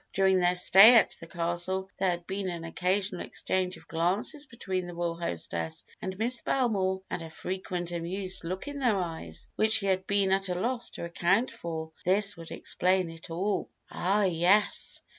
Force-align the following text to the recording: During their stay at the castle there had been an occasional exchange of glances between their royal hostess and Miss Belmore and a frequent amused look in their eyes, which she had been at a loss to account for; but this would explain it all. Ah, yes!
During 0.13 0.39
their 0.39 0.55
stay 0.55 0.95
at 0.95 1.11
the 1.19 1.27
castle 1.27 1.91
there 1.99 2.09
had 2.09 2.25
been 2.25 2.49
an 2.49 2.63
occasional 2.63 3.21
exchange 3.23 3.77
of 3.77 3.87
glances 3.87 4.47
between 4.47 4.85
their 4.87 4.95
royal 4.95 5.15
hostess 5.15 5.85
and 6.01 6.17
Miss 6.17 6.41
Belmore 6.41 7.03
and 7.11 7.21
a 7.21 7.29
frequent 7.29 7.91
amused 7.91 8.43
look 8.43 8.67
in 8.67 8.79
their 8.79 8.97
eyes, 8.97 9.47
which 9.57 9.73
she 9.73 9.85
had 9.85 10.07
been 10.07 10.31
at 10.31 10.49
a 10.49 10.55
loss 10.55 10.89
to 10.89 11.05
account 11.05 11.51
for; 11.51 11.91
but 12.03 12.13
this 12.15 12.35
would 12.35 12.49
explain 12.49 13.11
it 13.11 13.29
all. 13.29 13.69
Ah, 13.91 14.23
yes! 14.23 15.01